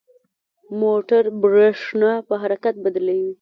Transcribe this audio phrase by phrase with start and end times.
[0.81, 3.29] موټور برېښنا په حرکت بدلوي.